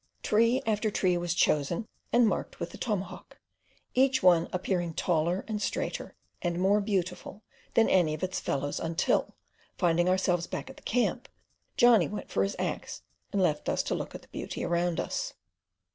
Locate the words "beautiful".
6.81-7.43